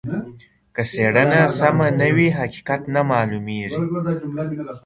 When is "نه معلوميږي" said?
2.93-3.77